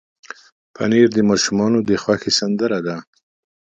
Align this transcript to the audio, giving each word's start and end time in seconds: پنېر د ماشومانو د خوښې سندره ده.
پنېر 0.75 1.07
د 1.13 1.17
ماشومانو 1.29 1.77
د 1.89 1.91
خوښې 2.03 2.31
سندره 2.39 2.79
ده. 2.87 2.97